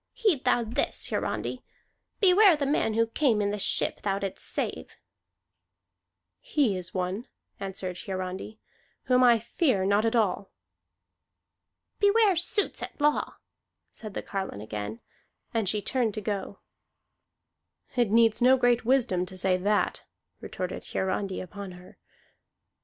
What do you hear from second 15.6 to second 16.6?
she turned to go.